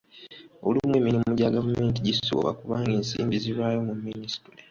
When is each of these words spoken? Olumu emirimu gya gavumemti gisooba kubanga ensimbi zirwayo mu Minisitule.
Olumu 0.67 0.93
emirimu 0.99 1.29
gya 1.37 1.53
gavumemti 1.55 2.05
gisooba 2.07 2.49
kubanga 2.59 2.91
ensimbi 2.99 3.35
zirwayo 3.43 3.77
mu 3.87 3.93
Minisitule. 4.05 4.57